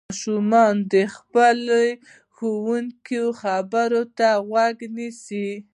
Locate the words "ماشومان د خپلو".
0.09-1.79